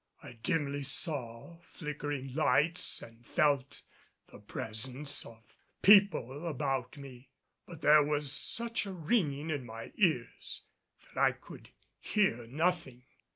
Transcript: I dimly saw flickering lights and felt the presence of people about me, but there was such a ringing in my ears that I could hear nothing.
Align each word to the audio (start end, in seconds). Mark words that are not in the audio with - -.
I 0.23 0.39
dimly 0.41 0.81
saw 0.81 1.59
flickering 1.61 2.33
lights 2.33 3.03
and 3.03 3.23
felt 3.23 3.83
the 4.31 4.39
presence 4.39 5.23
of 5.27 5.43
people 5.83 6.47
about 6.47 6.97
me, 6.97 7.29
but 7.67 7.81
there 7.83 8.01
was 8.01 8.33
such 8.33 8.87
a 8.87 8.93
ringing 8.93 9.51
in 9.51 9.63
my 9.63 9.91
ears 9.97 10.63
that 11.05 11.21
I 11.21 11.33
could 11.33 11.69
hear 11.99 12.47
nothing. 12.47 13.03